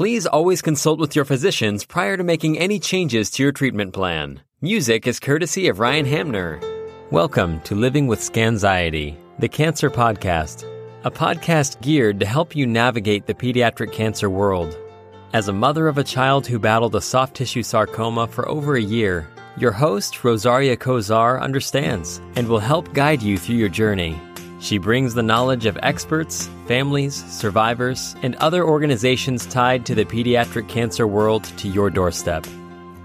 Please 0.00 0.24
always 0.24 0.62
consult 0.62 0.98
with 0.98 1.14
your 1.14 1.26
physicians 1.26 1.84
prior 1.84 2.16
to 2.16 2.24
making 2.24 2.56
any 2.56 2.78
changes 2.78 3.30
to 3.32 3.42
your 3.42 3.52
treatment 3.52 3.92
plan. 3.92 4.40
Music 4.62 5.06
is 5.06 5.20
courtesy 5.20 5.68
of 5.68 5.78
Ryan 5.78 6.06
Hamner. 6.06 6.58
Welcome 7.10 7.60
to 7.64 7.74
Living 7.74 8.06
with 8.06 8.18
Scanxiety, 8.18 9.18
the 9.40 9.46
Cancer 9.46 9.90
Podcast, 9.90 10.64
a 11.04 11.10
podcast 11.10 11.82
geared 11.82 12.18
to 12.18 12.24
help 12.24 12.56
you 12.56 12.66
navigate 12.66 13.26
the 13.26 13.34
pediatric 13.34 13.92
cancer 13.92 14.30
world. 14.30 14.74
As 15.34 15.48
a 15.48 15.52
mother 15.52 15.86
of 15.86 15.98
a 15.98 16.02
child 16.02 16.46
who 16.46 16.58
battled 16.58 16.94
a 16.94 17.02
soft 17.02 17.36
tissue 17.36 17.62
sarcoma 17.62 18.26
for 18.26 18.48
over 18.48 18.76
a 18.76 18.82
year, 18.82 19.28
your 19.58 19.72
host, 19.72 20.24
Rosaria 20.24 20.78
Kozar, 20.78 21.38
understands 21.42 22.22
and 22.36 22.48
will 22.48 22.58
help 22.58 22.94
guide 22.94 23.20
you 23.20 23.36
through 23.36 23.56
your 23.56 23.68
journey. 23.68 24.18
She 24.60 24.76
brings 24.76 25.14
the 25.14 25.22
knowledge 25.22 25.64
of 25.64 25.78
experts, 25.82 26.50
families, 26.66 27.14
survivors, 27.32 28.14
and 28.22 28.36
other 28.36 28.62
organizations 28.62 29.46
tied 29.46 29.86
to 29.86 29.94
the 29.94 30.04
pediatric 30.04 30.68
cancer 30.68 31.06
world 31.06 31.44
to 31.56 31.68
your 31.68 31.88
doorstep. 31.88 32.46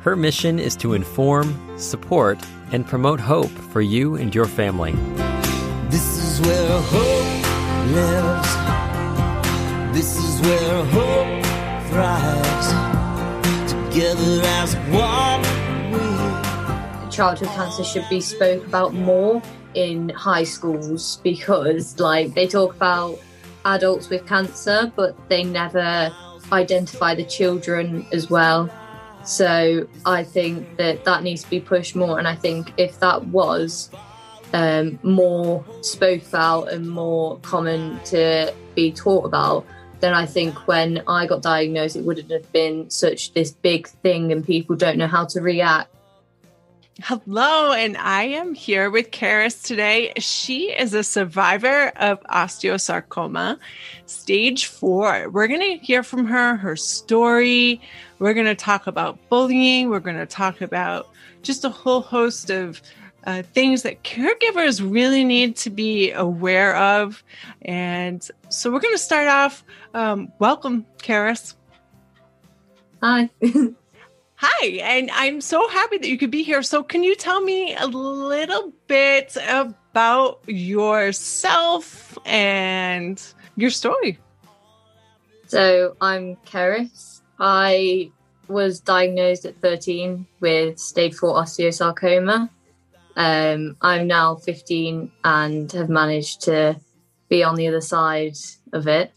Her 0.02 0.18
mission 0.18 0.60
is 0.60 0.76
to 0.78 0.94
inform, 0.94 1.56
support, 1.80 2.38
and 2.74 2.86
promote 2.86 3.22
hope 3.22 3.50
for 3.72 3.80
you 3.80 4.16
and 4.16 4.36
your 4.36 4.48
family. 4.48 4.92
This 5.90 6.18
is 6.18 6.42
where 6.46 6.82
hope 6.82 7.46
lives. 7.96 8.52
This 9.98 10.18
is 10.18 10.42
where 10.42 10.84
hope 10.88 11.46
thrives. 11.90 12.68
Together 13.72 14.42
as 14.60 14.76
one 14.92 15.42
we. 15.94 17.10
childhood 17.10 17.48
cancer 17.56 17.86
should 17.86 18.06
be 18.10 18.20
spoke 18.20 18.68
about 18.68 18.94
more 18.94 19.42
in 19.76 20.10
high 20.10 20.44
schools 20.44 21.18
because 21.24 22.00
like 22.00 22.34
they 22.34 22.48
talk 22.48 22.76
about 22.76 23.20
adults 23.66 24.10
with 24.10 24.26
cancer 24.28 24.92
but 24.96 25.18
they 25.30 25.44
never 25.44 26.12
identify 26.52 27.16
the 27.16 27.26
children 27.26 28.06
as 28.12 28.30
well. 28.30 28.70
So 29.24 29.88
i 30.06 30.24
think 30.24 30.78
that 30.78 31.04
that 31.06 31.24
needs 31.24 31.44
to 31.44 31.50
be 31.50 31.60
pushed 31.60 31.96
more. 31.96 32.20
And 32.20 32.28
i 32.28 32.36
think 32.36 32.74
if 32.78 33.00
that 33.00 33.26
was 33.28 33.90
um, 34.54 35.00
more 35.04 35.66
spoke 35.82 36.26
about 36.28 36.72
and 36.72 36.90
more 36.90 37.38
common 37.40 38.00
to 38.06 38.54
be 38.74 38.92
taught 38.92 39.26
about 39.26 39.66
then 40.00 40.14
i 40.14 40.26
think 40.26 40.68
when 40.68 41.02
i 41.08 41.26
got 41.26 41.42
diagnosed 41.42 41.96
it 41.96 42.04
wouldn't 42.04 42.32
have 42.32 42.50
been 42.52 42.90
such 42.90 43.34
this 43.34 43.52
big 43.52 43.88
thing 43.88 44.32
and 44.32 44.46
people 44.46 44.76
don't 44.76 44.98
know 44.98 45.08
how 45.08 45.26
to 45.26 45.42
react 45.42 45.90
Hello, 47.04 47.74
and 47.74 47.98
I 47.98 48.24
am 48.24 48.54
here 48.54 48.90
with 48.90 49.12
Cerys 49.12 49.62
today. 49.62 50.14
She 50.18 50.72
is 50.72 50.94
a 50.94 51.04
survivor 51.04 51.92
of 51.98 52.24
osteosarcoma, 52.24 53.60
stage 54.06 54.68
four. 54.68 55.30
We're 55.30 55.50
going 55.50 55.60
to 55.60 55.86
hear 55.86 56.04
from 56.04 56.26
her, 56.26 56.56
her 56.56 56.78
story. 56.78 57.82
We're 58.20 58.34
going 58.34 58.46
to 58.46 58.56
talk 58.56 58.88
about 58.88 59.20
bullying. 59.28 59.90
We're 59.90 60.00
going 60.00 60.16
to 60.16 60.26
talk 60.26 60.62
about 60.62 61.10
just 61.42 61.66
a 61.66 61.70
whole 61.70 62.00
host 62.00 62.50
of 62.50 62.82
uh, 63.26 63.42
things 63.42 63.82
that 63.82 64.04
caregivers 64.04 64.80
really 64.82 65.26
need 65.26 65.58
to 65.58 65.70
be 65.70 66.14
aware 66.14 66.78
of. 66.78 67.26
And 67.64 68.26
so 68.48 68.72
we're 68.72 68.80
going 68.80 68.96
to 68.96 69.00
start 69.00 69.28
off. 69.28 69.66
Um, 69.94 70.32
welcome, 70.40 70.86
Cerys. 71.00 71.56
hi 73.04 73.30
Hi, 74.48 74.68
and 74.84 75.10
I'm 75.12 75.42
so 75.42 75.68
happy 75.70 75.98
that 75.98 76.08
you 76.08 76.20
could 76.20 76.30
be 76.30 76.44
here. 76.44 76.62
So, 76.62 76.84
can 76.84 77.02
you 77.02 77.16
tell 77.16 77.42
me 77.42 77.76
a 77.76 77.88
little 77.88 78.72
bit 78.86 79.36
about 79.48 80.42
yourself 80.46 82.16
and 82.26 83.20
your 83.56 83.72
story? 83.72 84.20
So 85.48 85.98
I'm 86.00 86.36
Cerys. 86.46 87.22
I 87.40 88.12
was 88.48 88.80
diagnosed 88.82 89.46
at 89.46 89.60
13 89.62 90.28
with 90.42 90.78
stage 90.78 91.16
4 91.16 91.34
osteosarcoma. 91.34 92.48
Um, 93.16 93.78
I'm 93.82 94.06
now 94.06 94.36
15 94.36 95.12
and 95.24 95.72
have 95.72 95.90
managed 95.90 96.42
to 96.42 96.80
be 97.30 97.44
on 97.44 97.56
the 97.56 97.68
other 97.68 97.82
side 97.82 98.38
of 98.74 98.88
it. 98.88 99.12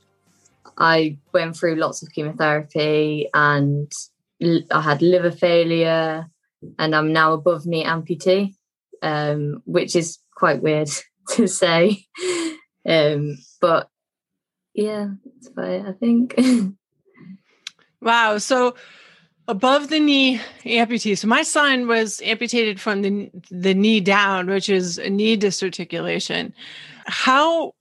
I 0.78 1.18
went 1.34 1.54
through 1.54 1.74
lots 1.74 2.02
of 2.02 2.12
chemotherapy 2.12 3.28
and 3.34 3.92
I 4.40 4.80
had 4.80 5.02
liver 5.02 5.30
failure, 5.30 6.26
and 6.78 6.94
I'm 6.94 7.12
now 7.12 7.32
above 7.32 7.66
knee 7.66 7.84
amputee, 7.84 8.54
um, 9.02 9.62
which 9.64 9.96
is 9.96 10.18
quite 10.34 10.62
weird 10.62 10.90
to 11.30 11.46
say. 11.46 12.04
Um, 12.86 13.38
but 13.60 13.88
yeah, 14.74 15.08
that's 15.24 15.48
fine, 15.54 15.86
I 15.86 15.92
think. 15.92 16.38
Wow. 18.00 18.38
So, 18.38 18.74
above 19.48 19.88
the 19.88 19.98
knee 19.98 20.40
amputee. 20.64 21.18
So, 21.18 21.26
my 21.26 21.42
son 21.42 21.88
was 21.88 22.22
amputated 22.24 22.80
from 22.80 23.02
the, 23.02 23.30
the 23.50 23.74
knee 23.74 24.00
down, 24.00 24.46
which 24.46 24.68
is 24.68 24.98
a 24.98 25.10
knee 25.10 25.36
disarticulation. 25.36 26.54
How, 27.06 27.74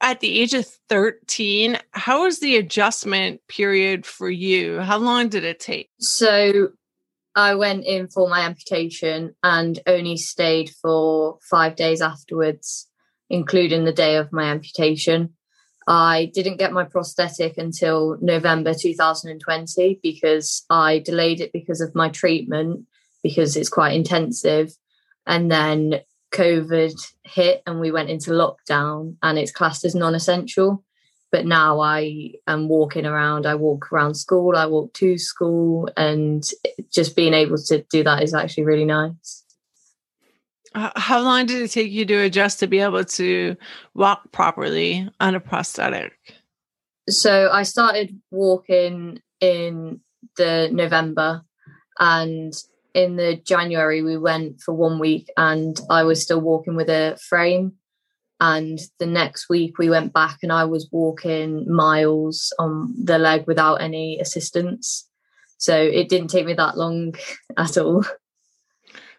at 0.00 0.20
the 0.20 0.40
age 0.40 0.54
of 0.54 0.66
13, 0.88 1.78
how 1.92 2.22
was 2.22 2.40
the 2.40 2.56
adjustment 2.56 3.40
period 3.48 4.06
for 4.06 4.30
you? 4.30 4.80
How 4.80 4.98
long 4.98 5.28
did 5.28 5.44
it 5.44 5.60
take? 5.60 5.90
so 6.00 6.70
I 7.34 7.54
went 7.54 7.84
in 7.84 8.08
for 8.08 8.28
my 8.28 8.40
amputation 8.40 9.34
and 9.42 9.78
only 9.86 10.16
stayed 10.16 10.70
for 10.82 11.38
five 11.48 11.76
days 11.76 12.02
afterwards, 12.02 12.88
including 13.28 13.84
the 13.84 13.92
day 13.92 14.16
of 14.16 14.32
my 14.32 14.44
amputation. 14.44 15.34
I 15.86 16.30
didn't 16.34 16.58
get 16.58 16.72
my 16.72 16.84
prosthetic 16.84 17.56
until 17.56 18.18
November 18.20 18.74
2020 18.74 20.00
because 20.02 20.64
I 20.70 20.98
delayed 20.98 21.40
it 21.40 21.52
because 21.52 21.80
of 21.80 21.94
my 21.94 22.08
treatment, 22.08 22.86
because 23.22 23.56
it's 23.56 23.68
quite 23.68 23.94
intensive. 23.94 24.72
And 25.26 25.50
then 25.50 26.00
COVID 26.32 26.94
hit 27.24 27.62
and 27.66 27.80
we 27.80 27.90
went 27.90 28.10
into 28.10 28.30
lockdown 28.30 29.16
and 29.22 29.38
it's 29.38 29.52
classed 29.52 29.84
as 29.84 29.94
non 29.94 30.14
essential. 30.14 30.84
But 31.32 31.46
now 31.46 31.78
I 31.80 32.32
am 32.48 32.68
walking 32.68 33.06
around, 33.06 33.46
I 33.46 33.54
walk 33.54 33.92
around 33.92 34.14
school, 34.14 34.56
I 34.56 34.66
walk 34.66 34.92
to 34.94 35.16
school, 35.16 35.88
and 35.96 36.42
just 36.92 37.14
being 37.14 37.34
able 37.34 37.56
to 37.56 37.84
do 37.88 38.02
that 38.02 38.24
is 38.24 38.34
actually 38.34 38.64
really 38.64 38.84
nice. 38.84 39.44
How 40.74 41.20
long 41.20 41.46
did 41.46 41.62
it 41.62 41.70
take 41.70 41.90
you 41.90 42.04
to 42.06 42.22
adjust 42.22 42.58
to 42.60 42.66
be 42.66 42.80
able 42.80 43.04
to 43.04 43.56
walk 43.94 44.32
properly 44.32 45.08
on 45.20 45.36
a 45.36 45.40
prosthetic? 45.40 46.12
so 47.10 47.50
I 47.50 47.62
started 47.64 48.18
walking 48.30 49.20
in 49.40 50.00
the 50.36 50.68
November 50.72 51.42
and 51.98 52.52
in 52.94 53.16
the 53.16 53.36
January 53.36 54.02
we 54.02 54.16
went 54.16 54.60
for 54.60 54.74
one 54.74 54.98
week 54.98 55.28
and 55.36 55.80
I 55.90 56.02
was 56.04 56.22
still 56.22 56.40
walking 56.40 56.76
with 56.76 56.88
a 56.88 57.18
frame 57.28 57.72
and 58.40 58.78
the 58.98 59.06
next 59.06 59.48
week 59.48 59.78
we 59.78 59.90
went 59.90 60.12
back 60.12 60.38
and 60.42 60.52
I 60.52 60.64
was 60.64 60.88
walking 60.90 61.70
miles 61.72 62.52
on 62.58 62.94
the 62.96 63.18
leg 63.18 63.46
without 63.46 63.76
any 63.82 64.18
assistance 64.18 65.08
so 65.58 65.76
it 65.76 66.08
didn't 66.08 66.28
take 66.28 66.46
me 66.46 66.54
that 66.54 66.76
long 66.76 67.14
at 67.56 67.76
all 67.78 68.04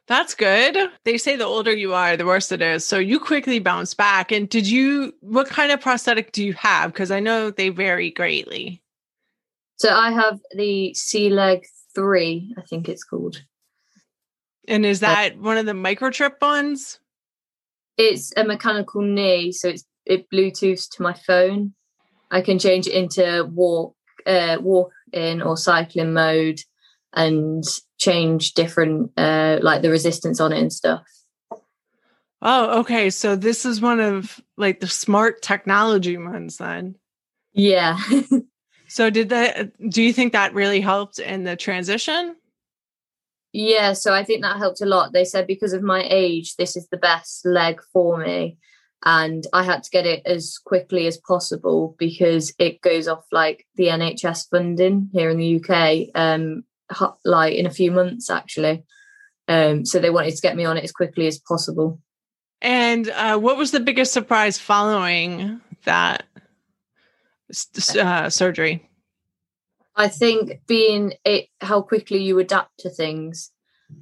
That's 0.07 0.35
good. 0.35 0.89
They 1.05 1.17
say 1.17 1.37
the 1.37 1.45
older 1.45 1.73
you 1.73 1.93
are, 1.93 2.17
the 2.17 2.25
worse 2.25 2.51
it 2.51 2.61
is. 2.61 2.85
So 2.85 2.97
you 2.97 3.17
quickly 3.17 3.59
bounce 3.59 3.93
back. 3.93 4.31
And 4.31 4.49
did 4.49 4.67
you, 4.67 5.13
what 5.21 5.47
kind 5.47 5.71
of 5.71 5.79
prosthetic 5.79 6.33
do 6.33 6.43
you 6.43 6.51
have? 6.53 6.91
Because 6.91 7.11
I 7.11 7.21
know 7.21 7.49
they 7.49 7.69
vary 7.69 8.11
greatly. 8.11 8.81
so 9.77 9.93
I 9.93 10.11
have 10.11 10.39
the 10.57 10.93
C 10.95 11.29
leg 11.29 11.65
3 11.95 12.55
I 12.57 12.61
think 12.63 12.89
it's 12.89 13.03
called 13.03 13.41
And 14.67 14.85
is 14.85 14.99
that 14.99 15.37
one 15.37 15.57
of 15.57 15.65
the 15.65 15.73
microchip 15.73 16.41
ones? 16.41 16.99
it's 17.97 18.33
a 18.35 18.43
mechanical 18.43 19.01
knee, 19.01 19.51
so 19.51 19.69
it's 19.69 19.85
it 20.05 20.29
Bluetooths 20.31 20.89
to 20.95 21.03
my 21.03 21.13
phone. 21.13 21.73
I 22.31 22.41
can 22.41 22.57
change 22.57 22.87
it 22.87 22.93
into 22.93 23.45
walk, 23.51 23.95
uh, 24.25 24.57
walk 24.59 24.91
in 25.13 25.41
or 25.41 25.57
cycling 25.57 26.13
mode, 26.13 26.61
and 27.13 27.63
change 27.97 28.53
different 28.53 29.11
uh, 29.17 29.59
like 29.61 29.81
the 29.81 29.89
resistance 29.89 30.39
on 30.39 30.53
it 30.53 30.59
and 30.59 30.73
stuff. 30.73 31.03
Oh, 32.41 32.79
okay. 32.79 33.11
So 33.11 33.35
this 33.35 33.65
is 33.65 33.81
one 33.81 33.99
of 33.99 34.41
like 34.57 34.79
the 34.79 34.87
smart 34.87 35.43
technology 35.43 36.17
ones 36.17 36.57
then. 36.57 36.95
Yeah, 37.53 37.99
So 38.91 39.09
did 39.09 39.29
that, 39.29 39.71
do 39.89 40.03
you 40.03 40.11
think 40.11 40.33
that 40.33 40.53
really 40.53 40.81
helped 40.81 41.17
in 41.17 41.45
the 41.45 41.55
transition? 41.55 42.35
Yeah. 43.53 43.93
So 43.93 44.13
I 44.13 44.23
think 44.23 44.41
that 44.41 44.57
helped 44.57 44.81
a 44.81 44.85
lot. 44.85 45.13
They 45.13 45.25
said 45.25 45.47
because 45.47 45.73
of 45.73 45.83
my 45.83 46.05
age, 46.09 46.55
this 46.55 46.75
is 46.75 46.87
the 46.87 46.97
best 46.97 47.45
leg 47.45 47.81
for 47.91 48.17
me. 48.17 48.57
And 49.03 49.45
I 49.51 49.63
had 49.63 49.83
to 49.83 49.89
get 49.89 50.05
it 50.05 50.21
as 50.25 50.59
quickly 50.63 51.07
as 51.07 51.17
possible 51.17 51.95
because 51.97 52.53
it 52.59 52.81
goes 52.81 53.07
off 53.07 53.25
like 53.31 53.65
the 53.75 53.87
NHS 53.87 54.49
funding 54.49 55.09
here 55.11 55.29
in 55.31 55.37
the 55.37 55.59
UK, 55.59 56.09
um, 56.13 56.63
like 57.25 57.55
in 57.55 57.65
a 57.65 57.71
few 57.71 57.91
months 57.91 58.29
actually. 58.29 58.83
Um, 59.47 59.85
so 59.85 59.99
they 59.99 60.11
wanted 60.11 60.35
to 60.35 60.41
get 60.41 60.55
me 60.55 60.65
on 60.65 60.77
it 60.77 60.83
as 60.83 60.91
quickly 60.91 61.25
as 61.25 61.39
possible. 61.39 61.99
And 62.61 63.09
uh, 63.09 63.39
what 63.39 63.57
was 63.57 63.71
the 63.71 63.79
biggest 63.79 64.13
surprise 64.13 64.59
following 64.59 65.61
that 65.85 66.25
uh, 67.99 68.29
surgery? 68.29 68.87
I 69.95 70.07
think 70.07 70.61
being 70.67 71.13
it 71.25 71.47
how 71.59 71.81
quickly 71.81 72.23
you 72.23 72.39
adapt 72.39 72.79
to 72.79 72.89
things. 72.89 73.51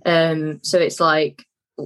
Um, 0.06 0.59
so 0.63 0.77
it's 0.77 1.00
like 1.00 1.44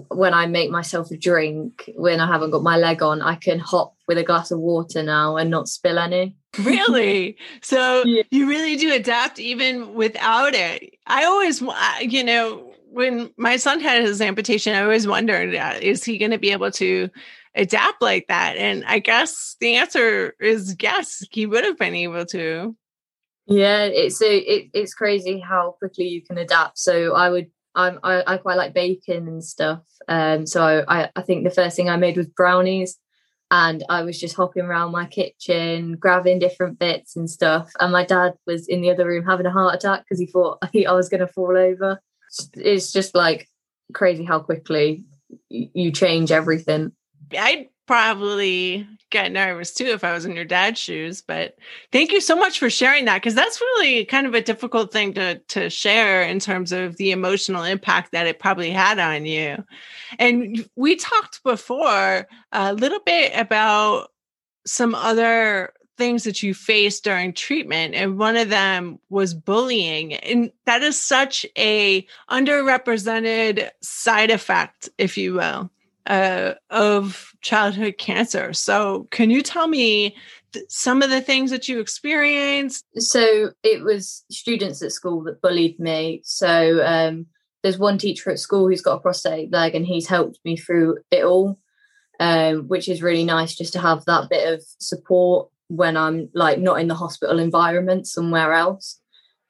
when 0.10 0.34
I 0.34 0.46
make 0.48 0.72
myself 0.72 1.12
a 1.12 1.18
drink 1.18 1.90
when 1.96 2.20
I 2.20 2.28
haven't 2.28 2.52
got 2.52 2.64
my 2.64 2.78
leg 2.78 3.02
on, 3.02 3.22
I 3.22 3.36
can 3.36 3.60
hop 3.60 3.96
with 4.08 4.18
a 4.18 4.24
glass 4.24 4.52
of 4.52 4.60
water 4.60 5.04
now 5.04 5.38
and 5.38 5.50
not 5.50 5.68
spill 5.68 6.00
any. 6.00 6.36
Really? 6.60 7.38
So 7.62 8.04
Yeah. 8.06 8.24
you 8.32 8.48
really 8.48 8.76
do 8.76 8.94
adapt 8.94 9.40
even 9.40 9.94
without 9.94 10.54
it. 10.54 10.96
I 11.08 11.26
always, 11.26 11.62
you 12.02 12.24
know, 12.24 12.74
when 12.92 13.32
my 13.38 13.58
son 13.58 13.80
had 13.80 14.04
his 14.04 14.22
amputation, 14.22 14.76
I 14.76 14.84
always 14.84 15.08
wondered, 15.08 15.56
uh, 15.56 15.80
is 15.82 16.04
he 16.04 16.18
going 16.18 16.32
to 16.32 16.38
be 16.38 16.52
able 16.52 16.72
to 16.72 17.10
adapt 17.56 18.02
like 18.02 18.28
that? 18.28 18.58
And 18.58 18.84
I 18.86 19.00
guess 19.00 19.56
the 19.60 19.76
answer 19.76 20.36
is 20.40 20.76
yes, 20.80 21.26
he 21.32 21.46
would 21.46 21.64
have 21.64 21.78
been 21.78 21.96
able 21.96 22.26
to. 22.28 22.76
Yeah, 23.46 23.84
it's 23.86 24.22
a, 24.22 24.38
it, 24.38 24.70
it's 24.74 24.94
crazy 24.94 25.40
how 25.40 25.76
quickly 25.80 26.08
you 26.08 26.22
can 26.22 26.38
adapt. 26.38 26.80
So 26.80 27.14
I 27.14 27.30
would 27.30 27.52
I'm, 27.76 28.00
I 28.04 28.24
I 28.26 28.38
quite 28.38 28.58
like 28.58 28.74
bacon 28.74 29.28
and 29.28 29.44
stuff. 29.44 29.82
Um, 30.08 30.46
so 30.46 30.86
I 30.88 31.10
I 31.16 31.22
think 31.22 31.44
the 31.44 31.50
first 31.50 31.76
thing 31.76 31.90
I 31.90 31.98
made 31.98 32.18
was 32.18 32.28
brownies, 32.28 32.98
and 33.52 33.84
I 33.90 34.04
was 34.04 34.20
just 34.20 34.36
hopping 34.36 34.64
around 34.64 34.92
my 34.92 35.06
kitchen, 35.06 35.94
grabbing 35.94 36.40
different 36.40 36.80
bits 36.80 37.16
and 37.16 37.30
stuff. 37.30 37.72
And 37.80 37.92
my 37.92 38.06
dad 38.06 38.34
was 38.46 38.68
in 38.68 38.82
the 38.82 38.92
other 38.92 39.08
room 39.08 39.26
having 39.26 39.46
a 39.46 39.52
heart 39.52 39.76
attack 39.76 40.04
because 40.04 40.20
he 40.20 40.28
thought 40.28 40.60
I 40.62 40.68
think 40.74 40.88
I 40.88 40.94
was 40.94 41.10
going 41.10 41.22
to 41.22 41.28
fall 41.28 41.58
over. 41.58 42.00
It's 42.56 42.92
just 42.92 43.16
like 43.16 43.48
crazy 43.94 44.24
how 44.24 44.40
quickly 44.40 45.04
you 45.50 45.92
change 45.92 46.32
everything. 46.32 46.92
I'd 47.38 47.68
probably 47.86 48.88
get 49.10 49.32
nervous 49.32 49.74
too 49.74 49.86
if 49.86 50.04
I 50.04 50.14
was 50.14 50.26
in 50.26 50.36
your 50.36 50.46
dad's 50.46 50.80
shoes. 50.80 51.22
But 51.22 51.58
thank 51.92 52.12
you 52.12 52.22
so 52.22 52.36
much 52.36 52.60
for 52.60 52.70
sharing 52.70 53.06
that 53.06 53.18
because 53.22 53.36
that's 53.36 53.62
really 53.62 54.06
kind 54.06 54.26
of 54.26 54.34
a 54.34 54.42
difficult 54.42 54.92
thing 54.92 55.14
to 55.14 55.40
to 55.40 55.70
share 55.70 56.24
in 56.24 56.40
terms 56.40 56.72
of 56.72 56.98
the 56.98 57.12
emotional 57.12 57.64
impact 57.64 58.12
that 58.12 58.28
it 58.28 58.40
probably 58.40 58.72
had 58.72 59.00
on 59.00 59.26
you. 59.26 59.64
And 60.20 60.68
we 60.76 60.96
talked 60.96 61.44
before 61.44 62.28
a 62.52 62.74
little 62.74 63.02
bit 63.06 63.34
about 63.36 64.10
some 64.66 64.96
other 64.96 65.74
things 65.98 66.24
that 66.24 66.42
you 66.42 66.54
faced 66.54 67.04
during 67.04 67.34
treatment 67.34 67.94
and 67.94 68.18
one 68.18 68.36
of 68.36 68.50
them 68.50 68.98
was 69.10 69.36
bullying 69.36 70.14
and 70.16 70.52
that 70.66 70.82
is 70.82 71.00
such 71.00 71.46
a 71.56 72.06
underrepresented 72.32 73.70
side 73.82 74.32
effect 74.32 74.90
if 74.98 75.18
you 75.18 75.36
will 75.36 75.70
uh, 76.06 76.54
of 76.70 77.32
childhood 77.42 77.98
cancer. 77.98 78.54
So, 78.54 79.08
can 79.12 79.30
you 79.30 79.42
tell 79.42 79.68
me 79.68 80.16
th- 80.54 80.66
some 80.70 81.02
of 81.02 81.10
the 81.10 81.22
things 81.22 81.52
that 81.52 81.68
you 81.68 81.80
experienced? 81.80 82.86
so 82.98 83.52
it 83.64 83.84
was 83.84 84.26
students 84.32 84.82
at 84.82 84.92
school 84.92 85.24
that 85.24 85.42
bullied 85.42 85.80
me. 85.80 86.22
So 86.24 86.84
um, 86.86 87.28
there's 87.62 87.78
one 87.78 87.98
teacher 87.98 88.30
at 88.30 88.40
school 88.40 88.68
who's 88.68 88.82
got 88.82 88.98
a 88.98 89.02
prosthetic 89.02 89.50
leg, 89.52 89.76
and 89.76 89.86
he's 89.86 90.08
helped 90.08 90.40
me 90.44 90.58
through 90.58 91.00
it 91.12 91.24
all, 91.24 91.60
um, 92.20 92.68
which 92.68 92.90
is 92.90 93.02
really 93.02 93.26
nice 93.26 93.56
just 93.56 93.74
to 93.74 93.80
have 93.80 94.06
that 94.06 94.30
bit 94.30 94.54
of 94.54 94.64
support 94.80 95.50
when 95.68 95.98
I'm 95.98 96.30
like 96.34 96.60
not 96.60 96.80
in 96.80 96.88
the 96.88 96.96
hospital 96.96 97.40
environment 97.40 98.08
somewhere 98.08 98.54
else. 98.54 99.00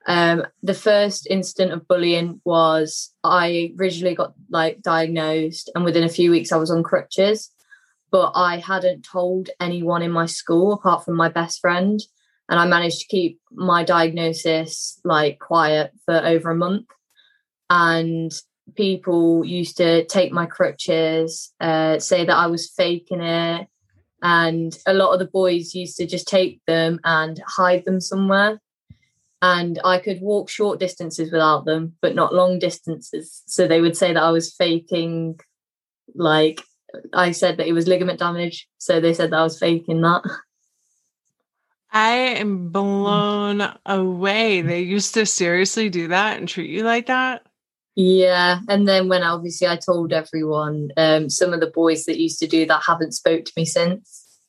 Um, 0.05 0.45
the 0.61 0.73
first 0.73 1.27
incident 1.29 1.71
of 1.71 1.87
bullying 1.87 2.41
was 2.43 3.13
I 3.23 3.73
originally 3.79 4.15
got 4.15 4.33
like 4.49 4.81
diagnosed, 4.81 5.71
and 5.75 5.85
within 5.85 6.03
a 6.03 6.09
few 6.09 6.31
weeks 6.31 6.51
I 6.51 6.57
was 6.57 6.71
on 6.71 6.83
crutches, 6.83 7.49
but 8.11 8.31
I 8.35 8.57
hadn't 8.57 9.03
told 9.09 9.49
anyone 9.59 10.01
in 10.01 10.11
my 10.11 10.25
school 10.25 10.73
apart 10.73 11.05
from 11.05 11.15
my 11.15 11.29
best 11.29 11.59
friend 11.61 12.01
and 12.49 12.59
I 12.59 12.65
managed 12.65 12.99
to 13.01 13.07
keep 13.07 13.39
my 13.51 13.83
diagnosis 13.83 14.99
like 15.03 15.39
quiet 15.39 15.91
for 16.05 16.17
over 16.17 16.51
a 16.51 16.55
month. 16.55 16.87
And 17.69 18.31
people 18.75 19.45
used 19.45 19.77
to 19.77 20.05
take 20.05 20.31
my 20.31 20.45
crutches, 20.45 21.51
uh, 21.59 21.99
say 21.99 22.25
that 22.25 22.35
I 22.35 22.47
was 22.47 22.69
faking 22.69 23.21
it, 23.21 23.67
and 24.21 24.77
a 24.85 24.93
lot 24.93 25.13
of 25.13 25.19
the 25.19 25.25
boys 25.25 25.73
used 25.73 25.97
to 25.97 26.05
just 26.05 26.27
take 26.27 26.61
them 26.67 26.99
and 27.03 27.41
hide 27.47 27.85
them 27.85 27.99
somewhere. 27.99 28.61
And 29.43 29.77
I 29.83 29.97
could 29.97 30.21
walk 30.21 30.49
short 30.49 30.79
distances 30.79 31.29
without 31.29 31.65
them, 31.65 31.95
but 32.01 32.15
not 32.15 32.33
long 32.33 32.59
distances. 32.59 33.43
So 33.45 33.67
they 33.67 33.81
would 33.81 33.97
say 33.97 34.13
that 34.13 34.23
I 34.23 34.31
was 34.31 34.53
faking, 34.53 35.37
like 36.15 36.61
I 37.13 37.31
said 37.31 37.57
that 37.57 37.67
it 37.67 37.73
was 37.73 37.85
ligament 37.85 38.19
damage. 38.19 38.69
So 38.77 39.01
they 39.01 39.13
said 39.13 39.31
that 39.31 39.39
I 39.39 39.43
was 39.43 39.59
faking 39.59 39.99
that. 39.99 40.21
I 41.91 42.11
am 42.11 42.69
blown 42.69 43.69
away. 43.85 44.61
They 44.61 44.79
used 44.79 45.13
to 45.15 45.25
seriously 45.25 45.89
do 45.89 46.07
that 46.07 46.39
and 46.39 46.47
treat 46.47 46.69
you 46.69 46.83
like 46.83 47.07
that. 47.07 47.45
Yeah, 47.95 48.61
and 48.69 48.87
then 48.87 49.09
when 49.09 49.23
obviously 49.23 49.67
I 49.67 49.75
told 49.75 50.13
everyone, 50.13 50.91
um, 50.95 51.29
some 51.29 51.51
of 51.53 51.59
the 51.59 51.67
boys 51.67 52.05
that 52.05 52.17
used 52.17 52.39
to 52.39 52.47
do 52.47 52.65
that 52.65 52.83
haven't 52.87 53.11
spoke 53.11 53.43
to 53.43 53.53
me 53.57 53.65
since. 53.65 54.39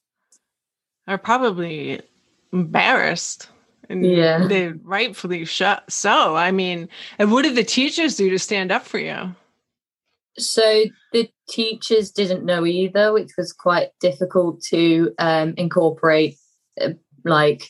Are 1.08 1.19
probably 1.19 2.00
embarrassed. 2.52 3.49
And 3.89 4.05
Yeah. 4.05 4.47
they 4.47 4.69
rightfully 4.69 5.45
sh- 5.45 5.63
so. 5.89 6.37
I 6.37 6.51
mean, 6.51 6.89
and 7.19 7.31
what 7.33 7.43
did 7.43 7.55
the 7.57 7.65
teachers 7.65 8.17
do 8.17 8.31
to 8.31 8.39
stand 8.39 8.73
up 8.73 8.85
for 8.85 8.99
you? 8.99 9.35
So 10.37 10.85
the 11.13 11.31
teachers 11.49 12.11
didn't 12.11 12.45
know 12.45 12.67
either, 12.67 13.13
which 13.13 13.31
was 13.39 13.53
quite 13.53 13.91
difficult 14.01 14.63
to 14.71 15.15
um, 15.19 15.55
incorporate, 15.57 16.37
uh, 16.81 16.91
like 17.25 17.69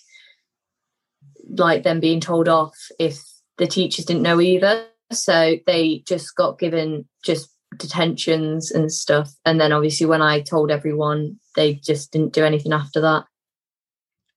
like 1.50 1.82
them 1.82 2.00
being 2.00 2.20
told 2.20 2.48
off 2.48 2.74
if 2.98 3.20
the 3.58 3.66
teachers 3.66 4.06
didn't 4.06 4.22
know 4.22 4.40
either. 4.40 4.86
So 5.12 5.56
they 5.66 6.02
just 6.08 6.34
got 6.36 6.58
given 6.58 7.06
just 7.22 7.50
detentions 7.76 8.70
and 8.70 8.90
stuff, 8.90 9.30
and 9.44 9.60
then 9.60 9.72
obviously 9.72 10.06
when 10.06 10.22
I 10.22 10.40
told 10.40 10.70
everyone, 10.70 11.38
they 11.56 11.74
just 11.74 12.12
didn't 12.12 12.32
do 12.32 12.44
anything 12.44 12.72
after 12.72 13.00
that. 13.02 13.24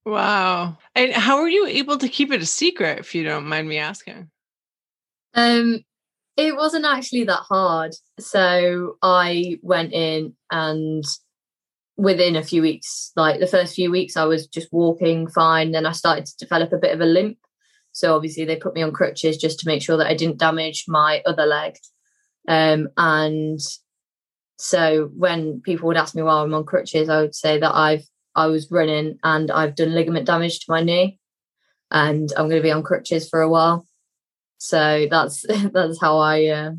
Wow. 0.06 0.78
And 0.98 1.14
how 1.14 1.40
were 1.40 1.48
you 1.48 1.68
able 1.68 2.00
to 2.00 2.10
keep 2.10 2.32
it 2.32 2.42
a 2.42 2.46
secret, 2.48 2.98
if 2.98 3.14
you 3.14 3.24
don't 3.24 3.46
mind 3.46 3.70
me 3.70 3.78
asking? 3.78 4.32
Um, 5.36 5.82
it 6.36 6.56
wasn't 6.56 6.86
actually 6.86 7.26
that 7.26 7.44
hard. 7.48 7.94
So 8.20 8.98
I 9.04 9.60
went 9.62 9.94
in 9.94 10.34
and 10.50 11.04
within 11.98 12.36
a 12.36 12.42
few 12.42 12.64
weeks, 12.64 13.12
like 13.16 13.40
the 13.40 13.46
first 13.46 13.76
few 13.76 13.92
weeks, 13.92 14.18
I 14.18 14.26
was 14.26 14.48
just 14.48 14.70
walking 14.72 15.28
fine. 15.28 15.70
Then 15.70 15.86
I 15.86 15.92
started 15.92 16.26
to 16.26 16.38
develop 16.40 16.74
a 16.74 16.80
bit 16.80 16.96
of 16.96 17.02
a 17.02 17.06
limp. 17.06 17.38
So 17.92 18.16
obviously 18.16 18.46
they 18.46 18.56
put 18.56 18.74
me 18.74 18.82
on 18.82 18.92
crutches 18.92 19.38
just 19.38 19.60
to 19.60 19.68
make 19.68 19.84
sure 19.84 19.98
that 19.98 20.08
I 20.08 20.16
didn't 20.16 20.40
damage 20.40 20.86
my 20.88 21.22
other 21.28 21.46
leg. 21.46 21.76
Um, 22.48 22.88
and 22.98 23.60
so 24.58 25.12
when 25.16 25.62
people 25.62 25.90
would 25.90 25.98
ask 25.98 26.16
me 26.16 26.24
why 26.24 26.42
I'm 26.42 26.56
on 26.56 26.66
crutches, 26.66 27.08
I 27.08 27.22
would 27.22 27.36
say 27.36 27.60
that 27.60 27.76
I've 27.76 28.08
I 28.38 28.46
was 28.48 28.72
running 28.72 29.18
and 29.24 29.52
I've 29.52 29.76
done 29.76 29.94
ligament 29.94 30.28
damage 30.28 30.60
to 30.60 30.66
my 30.72 30.82
knee, 30.82 31.20
and 31.92 32.32
I'm 32.38 32.48
going 32.48 32.62
to 32.62 32.68
be 32.68 32.72
on 32.72 32.84
crutches 32.84 33.28
for 33.28 33.42
a 33.42 33.50
while. 33.50 33.86
So 34.60 35.08
that's 35.10 35.46
that's 35.74 36.00
how 36.00 36.20
I 36.20 36.46
uh, 36.46 36.72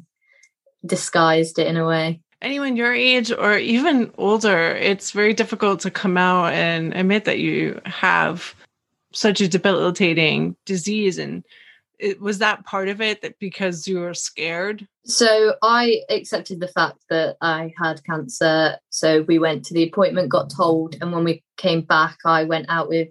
disguised 0.86 1.58
it 1.58 1.66
in 1.66 1.76
a 1.76 1.86
way. 1.86 2.20
anyone 2.40 2.76
your 2.76 2.94
age 2.94 3.32
or 3.32 3.58
even 3.58 4.12
older, 4.16 4.76
it's 4.76 5.10
very 5.10 5.34
difficult 5.34 5.80
to 5.80 5.90
come 5.90 6.16
out 6.16 6.52
and 6.52 6.94
admit 6.94 7.24
that 7.24 7.40
you 7.40 7.80
have 7.84 8.54
such 9.12 9.40
a 9.40 9.48
debilitating 9.48 10.56
disease. 10.64 11.18
And 11.18 11.44
it, 11.98 12.20
was 12.20 12.38
that 12.38 12.64
part 12.64 12.88
of 12.88 13.00
it 13.00 13.22
that 13.22 13.38
because 13.38 13.88
you 13.88 14.00
were 14.00 14.14
scared? 14.14 14.86
So 15.04 15.54
I 15.62 16.02
accepted 16.10 16.60
the 16.60 16.68
fact 16.68 16.98
that 17.10 17.36
I 17.40 17.72
had 17.76 18.04
cancer. 18.04 18.76
So 18.90 19.22
we 19.22 19.38
went 19.38 19.64
to 19.66 19.74
the 19.74 19.82
appointment, 19.82 20.28
got 20.28 20.50
told, 20.50 20.96
and 21.00 21.12
when 21.12 21.24
we 21.24 21.42
came 21.56 21.82
back, 21.82 22.18
I 22.24 22.44
went 22.44 22.66
out 22.68 22.88
with 22.88 23.08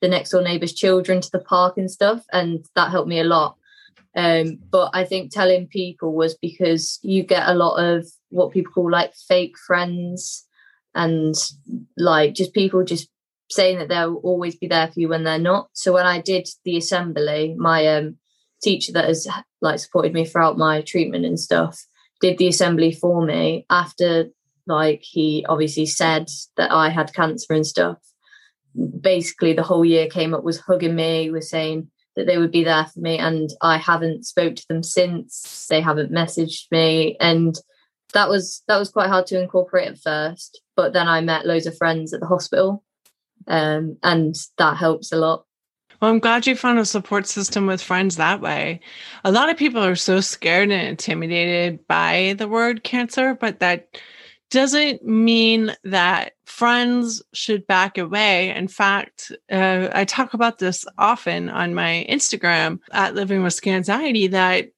the 0.00 0.08
next 0.08 0.30
door 0.30 0.42
neighbour's 0.42 0.74
children 0.74 1.20
to 1.20 1.30
the 1.30 1.38
park 1.40 1.78
and 1.78 1.90
stuff, 1.90 2.24
and 2.32 2.64
that 2.74 2.90
helped 2.90 3.08
me 3.08 3.20
a 3.20 3.24
lot. 3.24 3.56
Um, 4.16 4.58
but 4.70 4.90
I 4.92 5.04
think 5.04 5.32
telling 5.32 5.66
people 5.66 6.12
was 6.12 6.36
because 6.36 6.98
you 7.02 7.22
get 7.22 7.48
a 7.48 7.54
lot 7.54 7.76
of 7.76 8.06
what 8.30 8.52
people 8.52 8.72
call 8.72 8.90
like 8.90 9.14
fake 9.14 9.56
friends, 9.58 10.46
and 10.94 11.34
like 11.96 12.34
just 12.34 12.52
people 12.54 12.84
just 12.84 13.08
saying 13.50 13.78
that 13.78 13.88
they'll 13.88 14.16
always 14.16 14.56
be 14.56 14.66
there 14.66 14.88
for 14.88 15.00
you 15.00 15.08
when 15.08 15.24
they're 15.24 15.38
not. 15.38 15.68
So 15.72 15.92
when 15.92 16.06
I 16.06 16.20
did 16.20 16.48
the 16.64 16.76
assembly, 16.76 17.54
my 17.56 17.86
um, 17.86 18.18
teacher 18.64 18.92
that 18.92 19.04
has 19.04 19.28
like 19.60 19.78
supported 19.78 20.12
me 20.12 20.24
throughout 20.24 20.58
my 20.58 20.80
treatment 20.80 21.24
and 21.24 21.38
stuff 21.38 21.84
did 22.20 22.38
the 22.38 22.48
assembly 22.48 22.90
for 22.90 23.24
me 23.24 23.66
after 23.68 24.30
like 24.66 25.02
he 25.02 25.44
obviously 25.48 25.86
said 25.86 26.30
that 26.56 26.72
I 26.72 26.88
had 26.88 27.12
cancer 27.12 27.52
and 27.52 27.66
stuff. 27.66 27.98
Basically, 29.00 29.52
the 29.52 29.62
whole 29.62 29.84
year 29.84 30.08
came 30.08 30.34
up 30.34 30.42
was 30.42 30.58
hugging 30.58 30.96
me, 30.96 31.30
was 31.30 31.50
saying 31.50 31.90
that 32.16 32.26
they 32.26 32.38
would 32.38 32.50
be 32.50 32.64
there 32.64 32.86
for 32.86 33.00
me, 33.00 33.18
and 33.18 33.50
I 33.60 33.76
haven't 33.76 34.24
spoke 34.24 34.56
to 34.56 34.64
them 34.68 34.82
since. 34.82 35.66
They 35.68 35.80
haven't 35.80 36.12
messaged 36.12 36.70
me, 36.70 37.16
and 37.20 37.54
that 38.14 38.28
was 38.28 38.62
that 38.68 38.78
was 38.78 38.90
quite 38.90 39.10
hard 39.10 39.26
to 39.26 39.40
incorporate 39.40 39.88
at 39.88 39.98
first. 39.98 40.62
But 40.76 40.92
then 40.92 41.06
I 41.06 41.20
met 41.20 41.46
loads 41.46 41.66
of 41.66 41.76
friends 41.76 42.14
at 42.14 42.20
the 42.20 42.26
hospital, 42.26 42.82
um, 43.46 43.98
and 44.02 44.34
that 44.56 44.76
helps 44.76 45.12
a 45.12 45.16
lot. 45.16 45.44
Well, 46.00 46.10
I'm 46.10 46.18
glad 46.18 46.46
you 46.46 46.56
found 46.56 46.78
a 46.78 46.84
support 46.84 47.26
system 47.26 47.66
with 47.66 47.82
friends 47.82 48.16
that 48.16 48.40
way. 48.40 48.80
A 49.24 49.32
lot 49.32 49.50
of 49.50 49.56
people 49.56 49.82
are 49.82 49.96
so 49.96 50.20
scared 50.20 50.70
and 50.70 50.88
intimidated 50.88 51.86
by 51.86 52.34
the 52.38 52.48
word 52.48 52.84
cancer, 52.84 53.34
but 53.34 53.60
that 53.60 53.96
doesn't 54.50 55.04
mean 55.04 55.74
that 55.84 56.34
friends 56.44 57.22
should 57.32 57.66
back 57.66 57.98
away. 57.98 58.50
In 58.50 58.68
fact, 58.68 59.32
uh, 59.50 59.88
I 59.92 60.04
talk 60.04 60.34
about 60.34 60.58
this 60.58 60.84
often 60.98 61.48
on 61.48 61.74
my 61.74 62.06
Instagram 62.08 62.80
at 62.92 63.14
Living 63.14 63.42
with 63.42 63.58
Scanxiety 63.58 64.30
that 64.30 64.70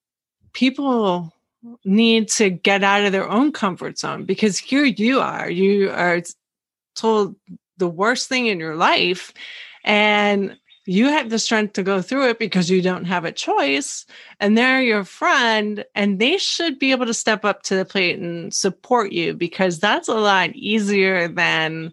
people 0.53 1.33
need 1.85 2.29
to 2.29 2.51
get 2.51 2.85
out 2.85 3.05
of 3.05 3.13
their 3.13 3.29
own 3.29 3.53
comfort 3.53 3.99
zone 3.99 4.25
because 4.25 4.59
here 4.59 4.85
you 4.85 5.21
are, 5.21 5.51
you 5.51 5.91
are 5.91 6.23
told 6.95 7.37
the 7.77 7.89
worst 7.89 8.29
thing 8.29 8.47
in 8.47 8.59
your 8.59 8.77
life. 8.77 9.33
And 9.85 10.57
you 10.87 11.07
have 11.07 11.31
the 11.31 11.38
strength 11.38 11.75
to 11.75 11.83
go 11.83 12.00
through 12.00 12.31
it 12.31 12.38
because 12.38 12.71
you 12.71 12.81
don't 12.81 13.05
have 13.05 13.25
a 13.25 13.33
choice 13.33 14.07
and 14.40 14.57
they're 14.57 14.81
your 14.81 15.05
friend 15.05 15.85
and 15.95 16.19
they 16.19 16.38
should 16.38 16.78
be 16.78 16.93
able 16.93 17.07
to 17.07 17.14
step 17.14 17.45
up 17.45 17.62
to 17.64 17.76
the 17.76 17.85
plate 17.85 18.19
and 18.19 18.55
support 18.55 19.12
you 19.12 19.35
because 19.35 19.78
that's 19.78 20.09
a 20.09 20.14
lot 20.14 20.55
easier 20.55 21.28
than 21.28 21.93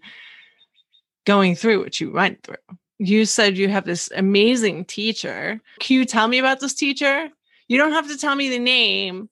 going 1.25 1.55
through 1.55 1.81
what 1.81 2.00
you 2.00 2.12
went 2.12 2.43
through. 2.43 2.55
You 3.00 3.25
said 3.25 3.57
you 3.57 3.67
have 3.69 3.85
this 3.85 4.09
amazing 4.15 4.85
teacher. 4.85 5.59
Can 5.79 5.97
you 5.97 6.05
tell 6.05 6.27
me 6.27 6.38
about 6.38 6.59
this 6.59 6.73
teacher? 6.73 7.29
You 7.67 7.77
don't 7.77 7.91
have 7.91 8.07
to 8.09 8.17
tell 8.17 8.35
me 8.35 8.50
the 8.50 8.59
name. 8.59 9.29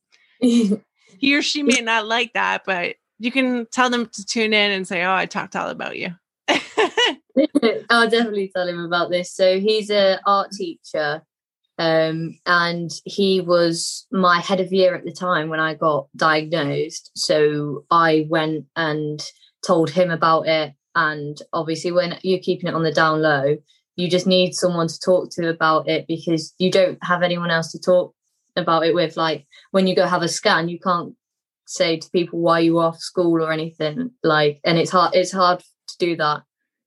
He 1.22 1.36
or 1.36 1.44
she 1.44 1.62
may 1.62 1.82
not 1.82 2.08
like 2.08 2.34
that 2.34 2.64
but 2.66 2.96
you 3.20 3.32
can 3.32 3.68
tell 3.68 3.90
them 3.90 4.08
to 4.08 4.26
tune 4.26 4.54
in 4.54 4.72
and 4.72 4.88
say 4.88 5.04
oh 5.04 5.14
i 5.14 5.26
talked 5.26 5.56
all 5.56 5.70
about 5.70 5.98
you 5.98 6.10
I'll 7.90 8.10
definitely 8.10 8.52
tell 8.54 8.68
him 8.68 8.80
about 8.80 9.10
this. 9.10 9.34
So 9.34 9.60
he's 9.60 9.90
an 9.90 10.20
art 10.26 10.52
teacher, 10.52 11.24
um, 11.78 12.38
and 12.46 12.90
he 13.06 13.42
was 13.42 14.06
my 14.12 14.40
head 14.40 14.60
of 14.60 14.72
year 14.72 14.96
at 14.96 15.04
the 15.04 15.12
time 15.12 15.50
when 15.50 15.60
I 15.60 15.74
got 15.74 16.08
diagnosed. 16.16 17.12
So 17.16 17.86
I 17.90 18.26
went 18.30 18.66
and 18.76 19.24
told 19.66 19.90
him 19.90 20.12
about 20.12 20.48
it. 20.48 20.74
And 20.96 21.38
obviously, 21.54 21.92
when 21.92 22.18
you're 22.22 22.40
keeping 22.40 22.68
it 22.68 22.76
on 22.76 22.84
the 22.84 22.92
down 22.92 23.22
low, 23.22 23.58
you 23.96 24.10
just 24.10 24.28
need 24.28 24.54
someone 24.54 24.88
to 24.88 25.00
talk 25.00 25.30
to 25.32 25.50
about 25.50 25.88
it 25.88 26.06
because 26.08 26.54
you 26.58 26.72
don't 26.72 26.98
have 27.04 27.24
anyone 27.24 27.52
else 27.52 27.72
to 27.72 27.80
talk 27.80 28.14
about 28.56 28.86
it 28.86 28.94
with. 28.94 29.16
Like 29.16 29.46
when 29.72 29.88
you 29.88 29.96
go 29.96 30.06
have 30.06 30.22
a 30.22 30.28
scan, 30.28 30.70
you 30.70 30.80
can't 30.80 31.16
say 31.66 31.98
to 31.98 32.10
people 32.10 32.40
why 32.40 32.60
you 32.60 32.80
off 32.80 33.00
school 33.00 33.42
or 33.42 33.52
anything. 33.52 34.12
Like, 34.24 34.60
and 34.66 34.78
it's 34.78 34.92
hard. 34.92 35.16
It's 35.16 35.32
hard 35.32 35.60
to 35.60 35.98
do 35.98 36.16
that 36.18 36.44